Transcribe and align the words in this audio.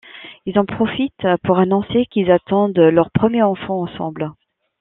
Ils 0.47 0.57
en 0.57 0.65
profitent 0.65 1.27
pour 1.43 1.59
annoncer 1.59 2.07
qu'ils 2.07 2.31
attendent 2.31 2.75
leur 2.79 3.11
premier 3.11 3.43
enfant 3.43 3.83
ensemble. 3.83 4.31